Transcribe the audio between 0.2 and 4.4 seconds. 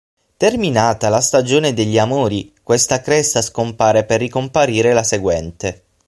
Terminata la stagione degli amori questa cresta scompare per